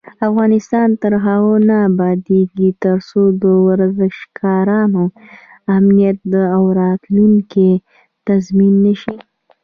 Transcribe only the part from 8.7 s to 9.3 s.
نشي.